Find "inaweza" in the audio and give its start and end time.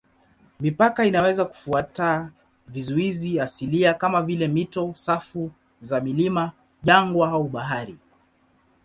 1.05-1.45